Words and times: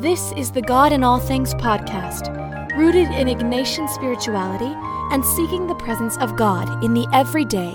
This 0.00 0.30
is 0.36 0.52
the 0.52 0.62
God 0.62 0.92
in 0.92 1.02
All 1.02 1.18
Things 1.18 1.54
podcast, 1.54 2.32
rooted 2.76 3.08
in 3.08 3.26
Ignatian 3.26 3.88
spirituality 3.88 4.72
and 5.12 5.24
seeking 5.24 5.66
the 5.66 5.74
presence 5.74 6.16
of 6.18 6.36
God 6.36 6.84
in 6.84 6.94
the 6.94 7.08
everyday. 7.12 7.72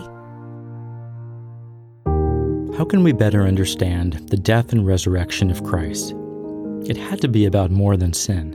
How 2.77 2.85
can 2.85 3.03
we 3.03 3.11
better 3.11 3.43
understand 3.43 4.29
the 4.29 4.37
death 4.37 4.71
and 4.71 4.87
resurrection 4.87 5.51
of 5.51 5.65
Christ? 5.65 6.15
It 6.85 6.95
had 6.95 7.19
to 7.19 7.27
be 7.27 7.43
about 7.45 7.71
more 7.71 7.97
than 7.97 8.13
sin. 8.13 8.53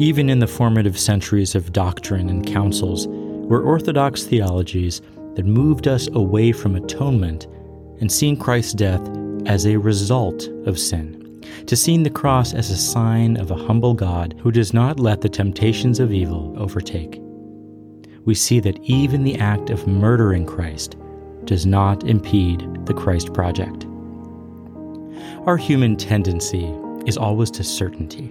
Even 0.00 0.28
in 0.28 0.40
the 0.40 0.48
formative 0.48 0.98
centuries 0.98 1.54
of 1.54 1.72
doctrine 1.72 2.28
and 2.28 2.44
councils, 2.44 3.06
were 3.06 3.62
orthodox 3.62 4.24
theologies 4.24 5.00
that 5.36 5.46
moved 5.46 5.86
us 5.86 6.08
away 6.08 6.50
from 6.50 6.74
atonement 6.74 7.46
and 8.00 8.10
seeing 8.10 8.36
Christ's 8.36 8.74
death 8.74 9.08
as 9.46 9.64
a 9.64 9.76
result 9.76 10.48
of 10.66 10.76
sin 10.76 11.21
to 11.66 11.76
seeing 11.76 12.02
the 12.02 12.10
cross 12.10 12.54
as 12.54 12.70
a 12.70 12.76
sign 12.76 13.36
of 13.36 13.50
a 13.50 13.56
humble 13.56 13.94
God 13.94 14.34
who 14.40 14.50
does 14.50 14.72
not 14.72 15.00
let 15.00 15.20
the 15.20 15.28
temptations 15.28 16.00
of 16.00 16.12
evil 16.12 16.54
overtake. 16.56 17.20
We 18.24 18.34
see 18.34 18.60
that 18.60 18.78
even 18.82 19.24
the 19.24 19.38
act 19.38 19.70
of 19.70 19.86
murdering 19.86 20.46
Christ 20.46 20.96
does 21.44 21.66
not 21.66 22.04
impede 22.04 22.86
the 22.86 22.94
Christ 22.94 23.32
project. 23.34 23.86
Our 25.46 25.56
human 25.56 25.96
tendency 25.96 26.72
is 27.06 27.16
always 27.16 27.50
to 27.52 27.64
certainty. 27.64 28.28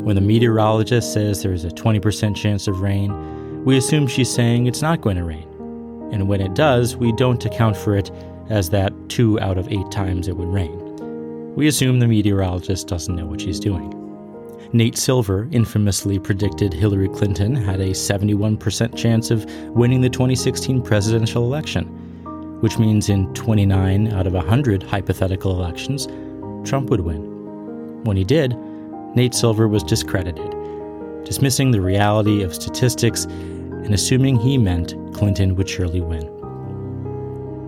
When 0.00 0.16
the 0.16 0.20
meteorologist 0.20 1.12
says 1.12 1.42
there 1.42 1.52
is 1.52 1.64
a 1.64 1.68
20% 1.68 2.34
chance 2.34 2.66
of 2.66 2.80
rain, 2.80 3.64
we 3.64 3.76
assume 3.76 4.08
she's 4.08 4.32
saying 4.32 4.66
it's 4.66 4.82
not 4.82 5.00
going 5.00 5.16
to 5.16 5.24
rain. 5.24 5.48
And 6.12 6.28
when 6.28 6.40
it 6.40 6.54
does, 6.54 6.96
we 6.96 7.12
don't 7.12 7.44
account 7.44 7.76
for 7.76 7.96
it 7.96 8.10
as 8.48 8.70
that 8.70 8.92
two 9.08 9.38
out 9.40 9.58
of 9.58 9.70
eight 9.72 9.90
times 9.90 10.28
it 10.28 10.36
would 10.36 10.48
rain 10.48 10.85
we 11.56 11.66
assume 11.68 11.98
the 11.98 12.06
meteorologist 12.06 12.86
doesn't 12.86 13.16
know 13.16 13.26
what 13.26 13.40
she's 13.40 13.58
doing. 13.58 13.90
Nate 14.72 14.96
Silver 14.96 15.48
infamously 15.52 16.18
predicted 16.18 16.72
Hillary 16.72 17.08
Clinton 17.08 17.54
had 17.54 17.80
a 17.80 17.90
71% 17.90 18.94
chance 18.94 19.30
of 19.30 19.44
winning 19.70 20.02
the 20.02 20.10
2016 20.10 20.82
presidential 20.82 21.44
election, 21.44 21.86
which 22.60 22.78
means 22.78 23.08
in 23.08 23.32
29 23.32 24.12
out 24.12 24.26
of 24.26 24.34
100 24.34 24.82
hypothetical 24.82 25.52
elections, 25.52 26.06
Trump 26.68 26.90
would 26.90 27.00
win. 27.00 28.04
When 28.04 28.18
he 28.18 28.24
did, 28.24 28.54
Nate 29.14 29.34
Silver 29.34 29.66
was 29.66 29.82
discredited, 29.82 30.54
dismissing 31.24 31.70
the 31.70 31.80
reality 31.80 32.42
of 32.42 32.54
statistics 32.54 33.24
and 33.24 33.94
assuming 33.94 34.36
he 34.36 34.58
meant 34.58 34.94
Clinton 35.14 35.54
would 35.56 35.70
surely 35.70 36.02
win. 36.02 36.28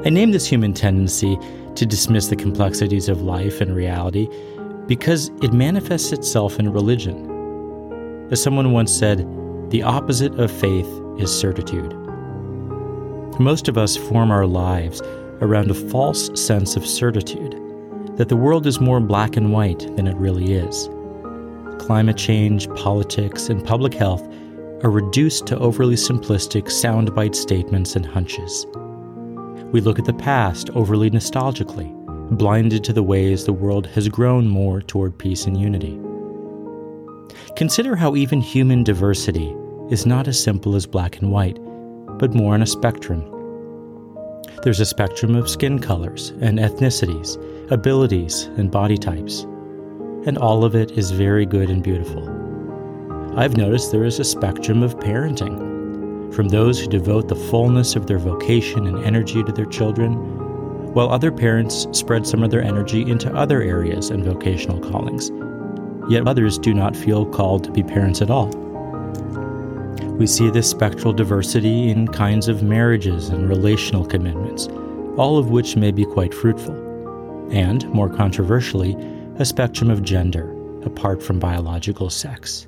I 0.04 0.10
name 0.10 0.32
this 0.32 0.46
human 0.46 0.74
tendency 0.74 1.38
to 1.78 1.86
dismiss 1.86 2.26
the 2.28 2.36
complexities 2.36 3.08
of 3.08 3.22
life 3.22 3.60
and 3.60 3.74
reality 3.74 4.28
because 4.86 5.30
it 5.42 5.52
manifests 5.52 6.12
itself 6.12 6.58
in 6.58 6.72
religion. 6.72 8.28
As 8.30 8.42
someone 8.42 8.72
once 8.72 8.92
said, 8.92 9.18
the 9.70 9.82
opposite 9.82 10.34
of 10.40 10.50
faith 10.50 10.88
is 11.18 11.36
certitude. 11.36 11.94
Most 13.38 13.68
of 13.68 13.78
us 13.78 13.96
form 13.96 14.30
our 14.30 14.46
lives 14.46 15.00
around 15.40 15.70
a 15.70 15.74
false 15.74 16.30
sense 16.34 16.74
of 16.74 16.86
certitude 16.86 17.54
that 18.16 18.28
the 18.28 18.36
world 18.36 18.66
is 18.66 18.80
more 18.80 18.98
black 18.98 19.36
and 19.36 19.52
white 19.52 19.80
than 19.96 20.08
it 20.08 20.16
really 20.16 20.54
is. 20.54 20.88
Climate 21.78 22.16
change, 22.16 22.68
politics, 22.74 23.48
and 23.48 23.64
public 23.64 23.94
health 23.94 24.26
are 24.82 24.90
reduced 24.90 25.46
to 25.46 25.58
overly 25.58 25.94
simplistic 25.94 26.64
soundbite 26.64 27.36
statements 27.36 27.94
and 27.94 28.04
hunches. 28.04 28.66
We 29.70 29.82
look 29.82 29.98
at 29.98 30.06
the 30.06 30.14
past 30.14 30.70
overly 30.70 31.10
nostalgically, 31.10 31.92
blinded 32.38 32.82
to 32.84 32.92
the 32.94 33.02
ways 33.02 33.44
the 33.44 33.52
world 33.52 33.86
has 33.88 34.08
grown 34.08 34.48
more 34.48 34.80
toward 34.80 35.18
peace 35.18 35.44
and 35.44 35.60
unity. 35.60 36.00
Consider 37.54 37.94
how 37.94 38.16
even 38.16 38.40
human 38.40 38.82
diversity 38.82 39.54
is 39.90 40.06
not 40.06 40.26
as 40.26 40.42
simple 40.42 40.74
as 40.74 40.86
black 40.86 41.18
and 41.18 41.30
white, 41.30 41.58
but 42.18 42.34
more 42.34 42.54
on 42.54 42.62
a 42.62 42.66
spectrum. 42.66 43.22
There's 44.62 44.80
a 44.80 44.86
spectrum 44.86 45.34
of 45.34 45.50
skin 45.50 45.78
colors 45.80 46.30
and 46.40 46.58
ethnicities, 46.58 47.36
abilities 47.70 48.44
and 48.56 48.70
body 48.70 48.96
types, 48.96 49.42
and 50.24 50.38
all 50.38 50.64
of 50.64 50.74
it 50.74 50.92
is 50.92 51.10
very 51.10 51.44
good 51.44 51.68
and 51.68 51.82
beautiful. 51.82 52.24
I've 53.38 53.58
noticed 53.58 53.92
there 53.92 54.04
is 54.04 54.18
a 54.18 54.24
spectrum 54.24 54.82
of 54.82 54.96
parenting 54.96 55.67
from 56.32 56.48
those 56.48 56.78
who 56.80 56.86
devote 56.86 57.28
the 57.28 57.34
fullness 57.34 57.96
of 57.96 58.06
their 58.06 58.18
vocation 58.18 58.86
and 58.86 59.04
energy 59.04 59.42
to 59.42 59.52
their 59.52 59.66
children, 59.66 60.14
while 60.94 61.10
other 61.10 61.32
parents 61.32 61.86
spread 61.92 62.26
some 62.26 62.42
of 62.42 62.50
their 62.50 62.62
energy 62.62 63.10
into 63.10 63.34
other 63.34 63.62
areas 63.62 64.10
and 64.10 64.24
vocational 64.24 64.80
callings. 64.80 65.30
Yet 66.10 66.26
others 66.28 66.58
do 66.58 66.72
not 66.72 66.96
feel 66.96 67.26
called 67.26 67.64
to 67.64 67.70
be 67.70 67.82
parents 67.82 68.22
at 68.22 68.30
all. 68.30 68.48
We 70.18 70.26
see 70.26 70.50
this 70.50 70.70
spectral 70.70 71.12
diversity 71.12 71.90
in 71.90 72.08
kinds 72.08 72.48
of 72.48 72.62
marriages 72.62 73.28
and 73.28 73.48
relational 73.48 74.04
commitments, 74.04 74.68
all 75.16 75.38
of 75.38 75.50
which 75.50 75.76
may 75.76 75.90
be 75.90 76.04
quite 76.04 76.34
fruitful. 76.34 76.74
And, 77.50 77.88
more 77.88 78.08
controversially, 78.08 78.96
a 79.38 79.44
spectrum 79.44 79.90
of 79.90 80.02
gender, 80.02 80.54
apart 80.84 81.22
from 81.22 81.38
biological 81.38 82.10
sex. 82.10 82.67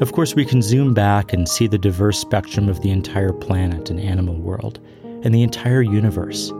Of 0.00 0.12
course, 0.12 0.34
we 0.34 0.44
can 0.44 0.62
zoom 0.62 0.94
back 0.94 1.32
and 1.32 1.48
see 1.48 1.66
the 1.66 1.78
diverse 1.78 2.18
spectrum 2.18 2.68
of 2.68 2.80
the 2.82 2.90
entire 2.90 3.32
planet 3.32 3.90
and 3.90 3.98
animal 3.98 4.36
world, 4.36 4.78
and 5.24 5.34
the 5.34 5.42
entire 5.42 5.82
universe. 5.82 6.52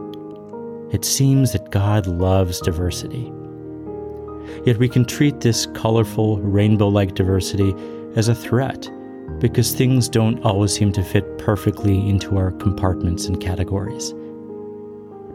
It 0.91 1.05
seems 1.05 1.53
that 1.53 1.71
God 1.71 2.07
loves 2.07 2.59
diversity. 2.59 3.31
Yet 4.65 4.77
we 4.77 4.89
can 4.89 5.05
treat 5.05 5.41
this 5.41 5.67
colorful, 5.67 6.39
rainbow 6.39 6.87
like 6.87 7.15
diversity 7.15 7.73
as 8.15 8.27
a 8.27 8.35
threat 8.35 8.89
because 9.39 9.73
things 9.73 10.09
don't 10.09 10.43
always 10.43 10.73
seem 10.73 10.91
to 10.91 11.03
fit 11.03 11.37
perfectly 11.37 12.09
into 12.09 12.37
our 12.37 12.51
compartments 12.51 13.27
and 13.27 13.39
categories. 13.39 14.13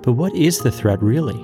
But 0.02 0.12
what 0.12 0.34
is 0.34 0.58
the 0.58 0.72
threat 0.72 1.00
really? 1.00 1.40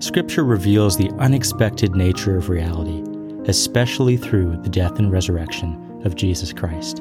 Scripture 0.00 0.44
reveals 0.44 0.96
the 0.96 1.10
unexpected 1.18 1.94
nature 1.94 2.36
of 2.36 2.48
reality 2.48 3.02
especially 3.46 4.16
through 4.16 4.56
the 4.62 4.68
death 4.68 4.98
and 4.98 5.10
resurrection 5.10 6.00
of 6.04 6.16
Jesus 6.16 6.52
Christ. 6.52 7.00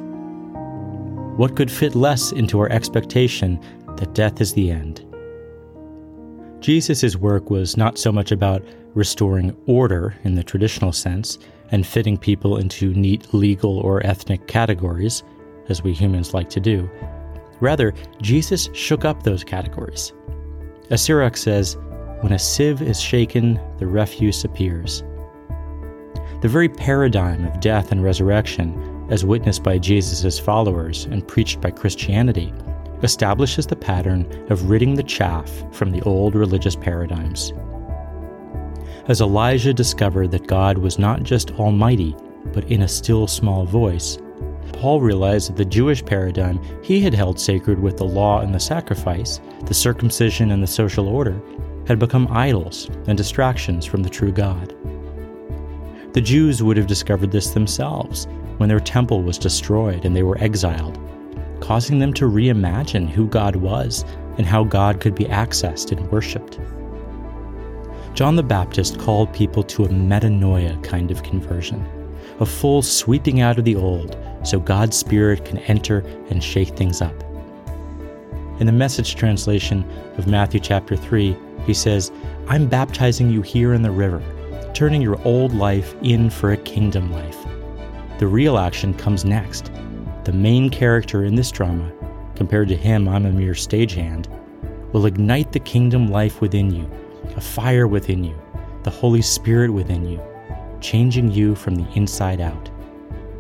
What 1.37 1.55
could 1.55 1.71
fit 1.71 1.95
less 1.95 2.31
into 2.31 2.59
our 2.59 2.69
expectation 2.69 3.59
that 3.97 4.13
death 4.13 4.41
is 4.41 4.53
the 4.53 4.71
end? 4.71 5.05
Jesus' 6.59 7.15
work 7.15 7.49
was 7.49 7.77
not 7.77 7.97
so 7.97 8.11
much 8.11 8.31
about 8.31 8.63
restoring 8.93 9.55
order 9.65 10.15
in 10.23 10.35
the 10.35 10.43
traditional 10.43 10.91
sense 10.91 11.39
and 11.71 11.87
fitting 11.87 12.17
people 12.17 12.57
into 12.57 12.93
neat 12.93 13.33
legal 13.33 13.79
or 13.79 14.05
ethnic 14.05 14.47
categories, 14.47 15.23
as 15.69 15.83
we 15.83 15.93
humans 15.93 16.33
like 16.33 16.49
to 16.49 16.59
do. 16.59 16.89
Rather, 17.61 17.93
Jesus 18.21 18.69
shook 18.73 19.05
up 19.05 19.23
those 19.23 19.43
categories. 19.43 20.11
As 20.89 21.01
Sirach 21.01 21.37
says, 21.37 21.77
when 22.21 22.33
a 22.33 22.39
sieve 22.39 22.81
is 22.81 22.99
shaken, 22.99 23.59
the 23.77 23.87
refuse 23.87 24.43
appears. 24.43 25.03
The 26.41 26.47
very 26.47 26.69
paradigm 26.69 27.45
of 27.45 27.59
death 27.59 27.91
and 27.91 28.01
resurrection, 28.01 29.05
as 29.09 29.25
witnessed 29.25 29.61
by 29.61 29.77
Jesus' 29.77 30.39
followers 30.39 31.03
and 31.05 31.27
preached 31.27 31.59
by 31.59 31.71
Christianity, 31.71 32.53
establishes 33.03 33.67
the 33.67 33.75
pattern 33.75 34.25
of 34.49 34.69
ridding 34.69 34.95
the 34.95 35.03
chaff 35.03 35.51
from 35.73 35.91
the 35.91 36.01
old 36.03 36.35
religious 36.35 36.77
paradigms. 36.77 37.51
As 39.09 39.19
Elijah 39.19 39.73
discovered 39.73 40.31
that 40.31 40.47
God 40.47 40.77
was 40.77 40.97
not 40.97 41.23
just 41.23 41.51
almighty, 41.51 42.15
but 42.53 42.63
in 42.71 42.83
a 42.83 42.87
still 42.87 43.27
small 43.27 43.65
voice, 43.65 44.17
Paul 44.71 45.01
realized 45.01 45.49
that 45.49 45.57
the 45.57 45.65
Jewish 45.65 46.05
paradigm 46.05 46.61
he 46.81 47.01
had 47.01 47.13
held 47.13 47.37
sacred 47.37 47.79
with 47.79 47.97
the 47.97 48.05
law 48.05 48.39
and 48.39 48.55
the 48.55 48.61
sacrifice, 48.61 49.41
the 49.65 49.73
circumcision 49.73 50.51
and 50.51 50.63
the 50.63 50.67
social 50.67 51.09
order, 51.09 51.41
had 51.85 51.99
become 51.99 52.29
idols 52.31 52.89
and 53.07 53.17
distractions 53.17 53.85
from 53.85 54.03
the 54.03 54.09
true 54.09 54.31
God. 54.31 54.73
The 56.13 56.21
Jews 56.21 56.63
would 56.63 56.75
have 56.75 56.87
discovered 56.87 57.31
this 57.31 57.51
themselves 57.51 58.27
when 58.57 58.67
their 58.67 58.79
temple 58.79 59.21
was 59.21 59.37
destroyed 59.37 60.05
and 60.05 60.15
they 60.15 60.23
were 60.23 60.39
exiled, 60.39 60.97
causing 61.59 61.99
them 61.99 62.13
to 62.15 62.25
reimagine 62.25 63.07
who 63.07 63.27
God 63.27 63.55
was 63.55 64.03
and 64.37 64.45
how 64.47 64.63
God 64.63 65.01
could 65.01 65.13
be 65.13 65.25
accessed 65.25 65.91
and 65.91 66.11
worshiped. 66.11 66.59
John 68.15 68.35
the 68.35 68.43
Baptist 68.43 68.97
called 68.97 69.31
people 69.33 69.61
to 69.63 69.85
a 69.85 69.89
metanoia 69.89 70.83
kind 70.83 71.11
of 71.11 71.21
conversion, 71.21 71.87
a 72.39 72.45
full 72.45 72.81
sweeping 72.81 73.41
out 73.41 73.59
of 73.59 73.65
the 73.65 73.75
old 73.75 74.17
so 74.43 74.59
God's 74.59 74.97
Spirit 74.97 75.45
can 75.45 75.59
enter 75.59 75.99
and 76.31 76.43
shake 76.43 76.69
things 76.69 77.03
up. 77.03 77.13
In 78.59 78.65
the 78.65 78.71
message 78.71 79.15
translation 79.15 79.87
of 80.17 80.25
Matthew 80.25 80.59
chapter 80.59 80.95
3, 80.95 81.37
he 81.67 81.73
says, 81.75 82.11
I'm 82.47 82.67
baptizing 82.67 83.29
you 83.29 83.43
here 83.43 83.75
in 83.75 83.83
the 83.83 83.91
river 83.91 84.23
turning 84.73 85.01
your 85.01 85.19
old 85.25 85.53
life 85.53 85.95
in 86.01 86.29
for 86.29 86.51
a 86.51 86.57
kingdom 86.57 87.11
life. 87.11 87.37
The 88.19 88.27
real 88.27 88.57
action 88.57 88.93
comes 88.93 89.25
next. 89.25 89.71
The 90.25 90.33
main 90.33 90.69
character 90.69 91.23
in 91.23 91.35
this 91.35 91.51
drama, 91.51 91.91
compared 92.35 92.67
to 92.69 92.75
him, 92.75 93.07
I'm 93.07 93.25
a 93.25 93.31
mere 93.31 93.53
stagehand, 93.53 94.27
will 94.91 95.05
ignite 95.05 95.51
the 95.51 95.59
kingdom 95.59 96.07
life 96.07 96.41
within 96.41 96.69
you, 96.69 96.89
a 97.35 97.41
fire 97.41 97.87
within 97.87 98.23
you, 98.23 98.35
the 98.83 98.89
Holy 98.89 99.21
Spirit 99.21 99.71
within 99.71 100.07
you, 100.07 100.21
changing 100.81 101.31
you 101.31 101.55
from 101.55 101.75
the 101.75 101.87
inside 101.95 102.41
out. 102.41 102.69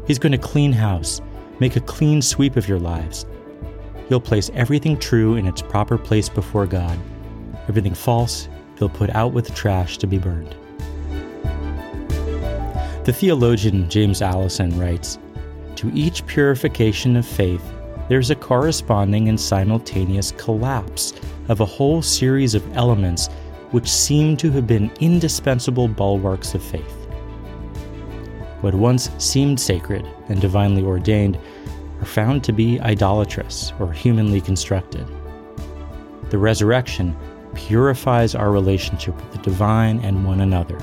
He's 0.07 0.19
going 0.19 0.31
to 0.31 0.37
clean 0.37 0.71
house, 0.71 1.21
make 1.59 1.75
a 1.75 1.81
clean 1.81 2.21
sweep 2.21 2.55
of 2.55 2.67
your 2.67 2.79
lives. 2.79 3.25
He'll 4.07 4.19
place 4.19 4.49
everything 4.53 4.97
true 4.97 5.35
in 5.35 5.45
its 5.45 5.61
proper 5.61 5.97
place 5.97 6.29
before 6.29 6.65
God. 6.65 6.97
Everything 7.67 7.93
false, 7.93 8.49
he'll 8.77 8.89
put 8.89 9.09
out 9.11 9.33
with 9.33 9.45
the 9.45 9.53
trash 9.53 9.97
to 9.99 10.07
be 10.07 10.17
burned. 10.17 10.55
The 13.05 13.13
theologian 13.13 13.89
James 13.89 14.21
Alison 14.21 14.77
writes 14.77 15.19
To 15.77 15.89
each 15.93 16.25
purification 16.27 17.15
of 17.15 17.25
faith, 17.25 17.63
there's 18.09 18.29
a 18.29 18.35
corresponding 18.35 19.29
and 19.29 19.39
simultaneous 19.39 20.33
collapse 20.33 21.13
of 21.47 21.61
a 21.61 21.65
whole 21.65 22.01
series 22.01 22.55
of 22.55 22.75
elements 22.75 23.27
which 23.71 23.89
seem 23.89 24.35
to 24.37 24.51
have 24.51 24.67
been 24.67 24.91
indispensable 24.99 25.87
bulwarks 25.87 26.53
of 26.55 26.61
faith. 26.61 26.95
What 28.61 28.75
once 28.75 29.09
seemed 29.17 29.61
sacred 29.61 30.05
and 30.27 30.41
divinely 30.41 30.83
ordained 30.83 31.39
are 32.01 32.05
found 32.05 32.43
to 32.43 32.51
be 32.51 32.81
idolatrous 32.81 33.71
or 33.79 33.93
humanly 33.93 34.41
constructed. 34.41 35.07
The 36.29 36.37
resurrection 36.37 37.15
purifies 37.55 38.35
our 38.35 38.51
relationship 38.51 39.15
with 39.15 39.31
the 39.31 39.49
divine 39.49 39.99
and 39.99 40.25
one 40.25 40.41
another, 40.41 40.77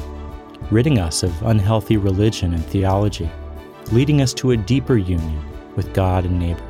ridding 0.71 0.99
us 0.99 1.23
of 1.23 1.43
unhealthy 1.43 1.97
religion 1.97 2.55
and 2.55 2.65
theology, 2.67 3.31
leading 3.93 4.21
us 4.21 4.35
to 4.35 4.51
a 4.51 4.57
deeper 4.57 4.97
union 4.97 5.45
with 5.77 5.93
God 5.95 6.25
and 6.25 6.39
neighbor. 6.39 6.63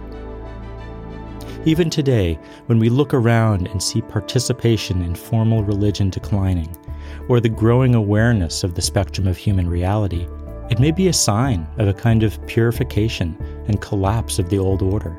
Even 1.65 1.91
today, 1.91 2.39
when 2.67 2.79
we 2.79 2.89
look 2.89 3.13
around 3.13 3.67
and 3.69 3.83
see 3.83 4.01
participation 4.03 5.03
in 5.03 5.15
formal 5.15 5.65
religion 5.65 6.11
declining, 6.11 6.77
or 7.29 7.41
the 7.41 7.49
growing 7.49 7.95
awareness 7.95 8.63
of 8.63 8.75
the 8.75 8.83
spectrum 8.83 9.27
of 9.27 9.37
human 9.37 9.69
reality, 9.69 10.29
it 10.71 10.79
may 10.79 10.91
be 10.91 11.09
a 11.09 11.13
sign 11.13 11.67
of 11.79 11.89
a 11.89 11.95
kind 11.95 12.23
of 12.23 12.45
purification 12.47 13.37
and 13.67 13.81
collapse 13.81 14.39
of 14.39 14.49
the 14.49 14.59
old 14.59 14.83
order. 14.83 15.17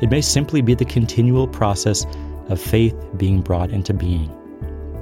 It 0.00 0.10
may 0.10 0.20
simply 0.20 0.62
be 0.62 0.74
the 0.74 0.84
continual 0.84 1.46
process 1.46 2.06
of 2.48 2.60
faith 2.60 2.96
being 3.16 3.42
brought 3.42 3.70
into 3.70 3.92
being. 3.92 4.34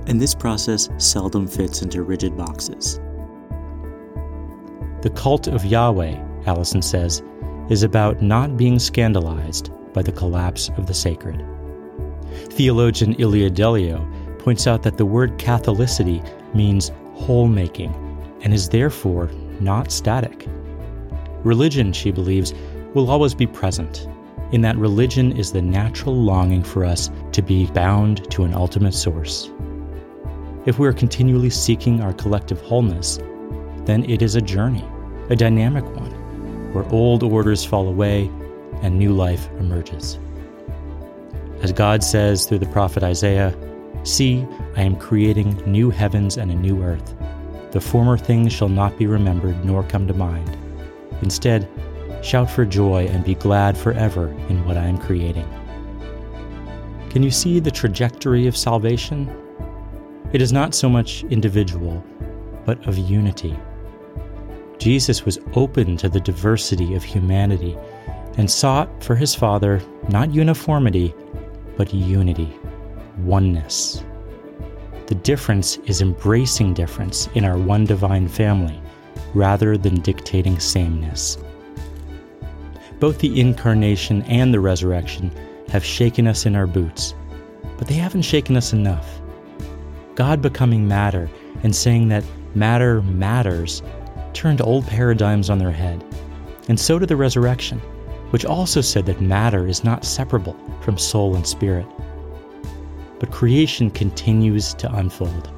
And 0.08 0.20
this 0.20 0.34
process 0.34 0.88
seldom 0.96 1.46
fits 1.46 1.82
into 1.82 2.02
rigid 2.02 2.36
boxes. 2.36 2.98
The 5.02 5.12
cult 5.14 5.46
of 5.46 5.64
Yahweh, 5.66 6.16
Alison 6.46 6.82
says, 6.82 7.22
is 7.68 7.82
about 7.82 8.22
not 8.22 8.56
being 8.56 8.78
scandalized 8.78 9.70
by 9.92 10.02
the 10.02 10.12
collapse 10.12 10.70
of 10.78 10.86
the 10.86 10.94
sacred. 10.94 11.44
Theologian 12.50 13.14
Ilia 13.20 13.50
Delio 13.50 14.02
points 14.38 14.66
out 14.66 14.82
that 14.82 14.96
the 14.96 15.04
word 15.04 15.38
Catholicity 15.38 16.24
means 16.54 16.90
whole 17.14 17.46
making 17.46 17.92
and 18.42 18.54
is 18.54 18.70
therefore 18.70 19.30
not 19.60 19.92
static. 19.92 20.46
Religion, 21.44 21.92
she 21.92 22.10
believes, 22.10 22.54
will 22.94 23.10
always 23.10 23.34
be 23.34 23.46
present, 23.46 24.08
in 24.52 24.62
that 24.62 24.76
religion 24.76 25.36
is 25.36 25.52
the 25.52 25.60
natural 25.60 26.16
longing 26.16 26.62
for 26.62 26.84
us 26.84 27.10
to 27.32 27.42
be 27.42 27.66
bound 27.66 28.30
to 28.30 28.44
an 28.44 28.54
ultimate 28.54 28.94
source. 28.94 29.50
If 30.68 30.78
we 30.78 30.86
are 30.86 30.92
continually 30.92 31.48
seeking 31.48 32.02
our 32.02 32.12
collective 32.12 32.60
wholeness, 32.60 33.16
then 33.86 34.04
it 34.04 34.20
is 34.20 34.34
a 34.34 34.42
journey, 34.42 34.84
a 35.30 35.34
dynamic 35.34 35.82
one, 35.96 36.10
where 36.74 36.84
old 36.92 37.22
orders 37.22 37.64
fall 37.64 37.88
away 37.88 38.30
and 38.82 38.98
new 38.98 39.14
life 39.14 39.48
emerges. 39.60 40.18
As 41.62 41.72
God 41.72 42.04
says 42.04 42.44
through 42.44 42.58
the 42.58 42.66
prophet 42.66 43.02
Isaiah, 43.02 43.56
See, 44.02 44.46
I 44.76 44.82
am 44.82 44.96
creating 44.96 45.56
new 45.64 45.88
heavens 45.88 46.36
and 46.36 46.50
a 46.50 46.54
new 46.54 46.82
earth. 46.82 47.16
The 47.70 47.80
former 47.80 48.18
things 48.18 48.52
shall 48.52 48.68
not 48.68 48.98
be 48.98 49.06
remembered 49.06 49.64
nor 49.64 49.84
come 49.84 50.06
to 50.06 50.12
mind. 50.12 50.54
Instead, 51.22 51.66
shout 52.22 52.50
for 52.50 52.66
joy 52.66 53.06
and 53.06 53.24
be 53.24 53.36
glad 53.36 53.78
forever 53.78 54.28
in 54.50 54.62
what 54.66 54.76
I 54.76 54.84
am 54.84 54.98
creating. 54.98 55.48
Can 57.08 57.22
you 57.22 57.30
see 57.30 57.58
the 57.58 57.70
trajectory 57.70 58.46
of 58.46 58.54
salvation? 58.54 59.34
It 60.32 60.42
is 60.42 60.52
not 60.52 60.74
so 60.74 60.88
much 60.88 61.24
individual, 61.24 62.04
but 62.66 62.86
of 62.86 62.98
unity. 62.98 63.58
Jesus 64.78 65.24
was 65.24 65.40
open 65.54 65.96
to 65.96 66.08
the 66.08 66.20
diversity 66.20 66.94
of 66.94 67.02
humanity 67.02 67.76
and 68.36 68.50
sought 68.50 69.02
for 69.02 69.16
his 69.16 69.34
Father 69.34 69.82
not 70.10 70.34
uniformity, 70.34 71.14
but 71.76 71.94
unity, 71.94 72.52
oneness. 73.24 74.04
The 75.06 75.14
difference 75.14 75.78
is 75.86 76.02
embracing 76.02 76.74
difference 76.74 77.28
in 77.34 77.44
our 77.44 77.56
one 77.56 77.86
divine 77.86 78.28
family 78.28 78.78
rather 79.32 79.78
than 79.78 80.00
dictating 80.00 80.60
sameness. 80.60 81.38
Both 83.00 83.18
the 83.18 83.40
incarnation 83.40 84.22
and 84.24 84.52
the 84.52 84.60
resurrection 84.60 85.30
have 85.68 85.84
shaken 85.84 86.26
us 86.26 86.44
in 86.44 86.54
our 86.54 86.66
boots, 86.66 87.14
but 87.78 87.88
they 87.88 87.94
haven't 87.94 88.22
shaken 88.22 88.56
us 88.56 88.72
enough. 88.72 89.17
God 90.18 90.42
becoming 90.42 90.88
matter 90.88 91.30
and 91.62 91.76
saying 91.76 92.08
that 92.08 92.24
matter 92.56 93.02
matters 93.02 93.84
turned 94.32 94.60
old 94.60 94.84
paradigms 94.88 95.48
on 95.48 95.58
their 95.58 95.70
head, 95.70 96.04
and 96.68 96.80
so 96.80 96.98
did 96.98 97.08
the 97.08 97.14
resurrection 97.14 97.80
which 98.30 98.44
also 98.44 98.80
said 98.80 99.06
that 99.06 99.20
matter 99.20 99.68
is 99.68 99.84
not 99.84 100.04
separable 100.04 100.56
from 100.80 100.98
soul 100.98 101.36
and 101.36 101.46
spirit. 101.46 101.86
But 103.20 103.30
creation 103.30 103.92
continues 103.92 104.74
to 104.74 104.92
unfold. 104.92 105.52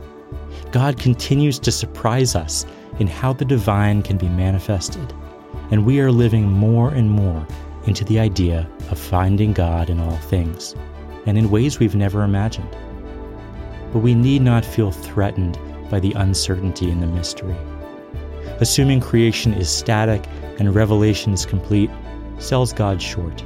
God 0.73 0.99
continues 0.99 1.59
to 1.61 1.73
surprise 1.73 2.37
us 2.37 2.67
in 2.99 3.07
how 3.07 3.33
the 3.33 3.47
divine 3.47 4.03
can 4.03 4.19
be 4.19 4.29
manifested, 4.29 5.15
and 5.71 5.87
we 5.87 6.01
are 6.01 6.13
living 6.13 6.53
more 6.53 6.91
and 6.91 7.11
more 7.11 7.47
into 7.87 8.05
the 8.05 8.21
idea 8.21 8.69
of 8.91 8.99
finding 8.99 9.55
God 9.55 9.89
in 9.89 10.01
all 10.01 10.19
things, 10.19 10.75
and 11.25 11.39
in 11.39 11.51
ways 11.51 11.79
we've 11.79 11.97
never 11.97 12.25
imagined. 12.25 12.77
But 13.93 14.01
we 14.01 14.15
need 14.15 14.43
not 14.43 14.65
feel 14.65 14.93
threatened 14.93 15.59
by 15.91 16.01
the 16.01 16.13
uncertainty 16.13 16.91
and 16.91 17.03
the 17.03 17.07
mystery. 17.07 17.57
Assuming 18.61 19.01
creation 19.01 19.53
is 19.55 19.69
static 19.69 20.25
and 20.59 20.75
revelation 20.75 21.33
is 21.33 21.45
complete 21.47 21.91
sells 22.39 22.73
God 22.73 23.03
short. 23.03 23.43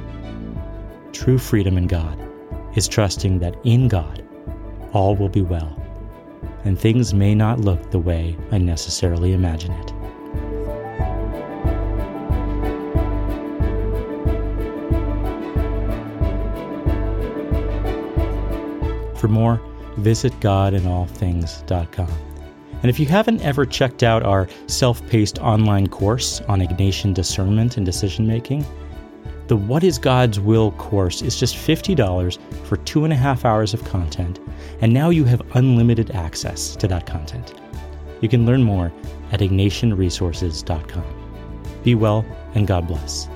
True 1.13 1.37
freedom 1.37 1.77
in 1.77 1.87
God 1.87 2.19
is 2.75 2.87
trusting 2.87 3.39
that 3.39 3.55
in 3.63 3.87
God 3.87 4.23
all 4.93 5.15
will 5.15 5.29
be 5.29 5.41
well, 5.41 5.81
and 6.63 6.79
things 6.79 7.13
may 7.13 7.33
not 7.35 7.59
look 7.59 7.91
the 7.91 7.99
way 7.99 8.37
I 8.51 8.57
necessarily 8.57 9.33
imagine 9.33 9.71
it. 9.71 9.91
For 19.17 19.27
more, 19.27 19.59
visit 19.97 20.33
godinallthings.com. 20.39 22.11
And 22.81 22.89
if 22.89 22.99
you 22.99 23.05
haven't 23.05 23.41
ever 23.41 23.65
checked 23.65 24.03
out 24.03 24.23
our 24.23 24.47
self 24.67 25.05
paced 25.07 25.39
online 25.39 25.87
course 25.87 26.41
on 26.41 26.59
Ignatian 26.59 27.13
discernment 27.13 27.77
and 27.77 27.85
decision 27.85 28.27
making, 28.27 28.65
the 29.47 29.55
What 29.55 29.83
is 29.83 29.97
God's 29.97 30.39
Will 30.39 30.71
course 30.71 31.21
is 31.21 31.39
just 31.39 31.55
$50 31.55 32.37
for 32.65 32.77
two 32.77 33.03
and 33.03 33.13
a 33.13 33.15
half 33.15 33.45
hours 33.45 33.73
of 33.73 33.83
content, 33.85 34.39
and 34.81 34.93
now 34.93 35.09
you 35.09 35.23
have 35.25 35.41
unlimited 35.55 36.11
access 36.11 36.75
to 36.77 36.87
that 36.87 37.05
content. 37.05 37.53
You 38.21 38.29
can 38.29 38.45
learn 38.45 38.63
more 38.63 38.91
at 39.31 39.41
ignatianresources.com. 39.41 41.03
Be 41.83 41.95
well, 41.95 42.25
and 42.55 42.65
God 42.65 42.87
bless. 42.87 43.27